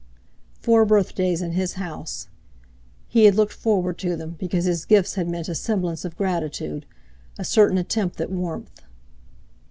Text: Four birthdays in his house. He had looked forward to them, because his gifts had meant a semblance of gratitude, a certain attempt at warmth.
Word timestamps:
Four 0.59 0.83
birthdays 0.85 1.43
in 1.43 1.51
his 1.51 1.73
house. 1.73 2.27
He 3.07 3.25
had 3.25 3.35
looked 3.35 3.53
forward 3.53 3.99
to 3.99 4.15
them, 4.15 4.35
because 4.39 4.65
his 4.65 4.83
gifts 4.83 5.13
had 5.13 5.29
meant 5.29 5.47
a 5.47 5.53
semblance 5.53 6.03
of 6.05 6.17
gratitude, 6.17 6.87
a 7.37 7.45
certain 7.45 7.77
attempt 7.77 8.19
at 8.19 8.31
warmth. 8.31 8.81